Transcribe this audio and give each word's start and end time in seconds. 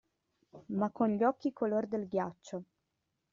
Ma 0.69 0.89
con 0.89 1.09
gli 1.09 1.23
occhi 1.23 1.53
color 1.53 1.85
del 1.85 2.07
ghiaccio. 2.07 2.63